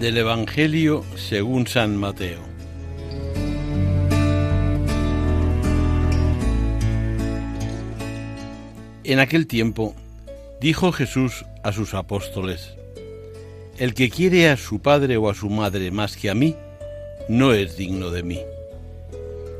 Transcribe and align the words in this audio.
Del 0.00 0.16
Evangelio 0.16 1.04
según 1.14 1.66
San 1.66 1.94
Mateo. 1.94 2.38
En 9.04 9.18
aquel 9.18 9.46
tiempo 9.46 9.94
dijo 10.58 10.90
Jesús 10.92 11.44
a 11.62 11.72
sus 11.72 11.92
apóstoles, 11.92 12.72
El 13.76 13.92
que 13.92 14.08
quiere 14.08 14.48
a 14.48 14.56
su 14.56 14.80
padre 14.80 15.18
o 15.18 15.28
a 15.28 15.34
su 15.34 15.50
madre 15.50 15.90
más 15.90 16.16
que 16.16 16.30
a 16.30 16.34
mí, 16.34 16.56
no 17.28 17.52
es 17.52 17.76
digno 17.76 18.10
de 18.10 18.22
mí. 18.22 18.40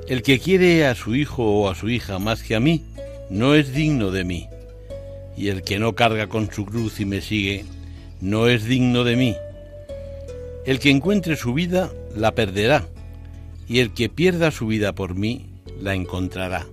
El 0.09 0.23
que 0.23 0.39
quiere 0.39 0.87
a 0.87 0.95
su 0.95 1.15
hijo 1.15 1.45
o 1.45 1.69
a 1.69 1.75
su 1.75 1.91
hija 1.91 2.19
más 2.19 2.43
que 2.43 2.55
a 2.55 2.61
mí, 2.61 2.83
no 3.29 3.55
es 3.55 3.75
digno 3.75 4.11
de 4.11 4.25
mí. 4.25 4.49
Y 5.37 5.49
el 5.49 5.61
que 5.61 5.79
no 5.79 5.95
carga 5.95 6.29
con 6.29 6.51
su 6.51 6.65
cruz 6.65 6.99
y 6.99 7.05
me 7.05 7.21
sigue, 7.21 7.67
no 8.23 8.49
es 8.49 8.65
digno 8.65 9.05
de 9.05 9.17
mí. 9.17 9.37
El 10.65 10.79
que 10.79 10.91
encuentre 10.91 11.37
su 11.37 11.55
vida, 11.55 11.91
la 12.15 12.35
perderá, 12.35 12.87
y 13.67 13.79
el 13.79 13.93
que 13.95 14.09
pierda 14.09 14.51
su 14.51 14.67
vida 14.67 14.95
por 14.95 15.15
mí, 15.15 15.47
la 15.81 15.95
encontrará. 15.95 16.67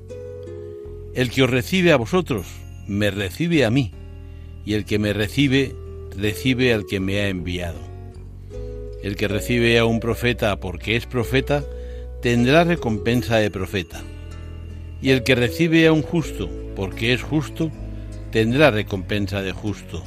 El 1.14 1.30
que 1.32 1.44
os 1.44 1.50
recibe 1.50 1.92
a 1.92 1.98
vosotros, 1.98 2.48
me 2.88 3.12
recibe 3.12 3.66
a 3.66 3.72
mí, 3.72 3.94
y 4.66 4.74
el 4.74 4.84
que 4.84 5.00
me 5.00 5.14
recibe, 5.14 5.74
recibe 6.16 6.74
al 6.74 6.86
que 6.86 7.00
me 7.00 7.20
ha 7.22 7.30
enviado. 7.30 7.80
El 9.04 9.16
que 9.16 9.28
recibe 9.28 9.78
a 9.78 9.86
un 9.86 10.00
profeta 10.00 10.60
porque 10.60 10.96
es 10.96 11.06
profeta, 11.06 11.64
tendrá 12.22 12.66
recompensa 12.66 13.38
de 13.38 13.52
profeta. 13.52 14.02
Y 15.02 15.12
el 15.12 15.24
que 15.24 15.36
recibe 15.36 15.88
a 15.88 15.94
un 15.94 16.02
justo 16.02 16.50
porque 16.76 17.14
es 17.14 17.24
justo, 17.24 17.72
tendrá 18.32 18.70
recompensa 18.70 19.42
de 19.42 19.52
justo. 19.52 20.04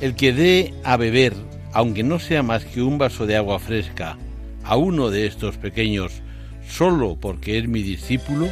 El 0.00 0.14
que 0.14 0.32
dé 0.32 0.74
a 0.84 0.96
beber, 0.96 1.34
aunque 1.72 2.02
no 2.02 2.18
sea 2.18 2.42
más 2.42 2.64
que 2.64 2.82
un 2.82 2.98
vaso 2.98 3.26
de 3.26 3.36
agua 3.36 3.58
fresca, 3.58 4.16
a 4.64 4.76
uno 4.76 5.10
de 5.10 5.26
estos 5.26 5.56
pequeños, 5.56 6.22
solo 6.68 7.16
porque 7.20 7.58
es 7.58 7.68
mi 7.68 7.82
discípulo, 7.82 8.48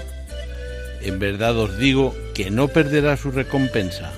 en 1.02 1.18
verdad 1.18 1.56
os 1.58 1.78
digo 1.78 2.14
que 2.34 2.50
no 2.50 2.68
perderá 2.68 3.16
su 3.16 3.30
recompensa. 3.30 4.12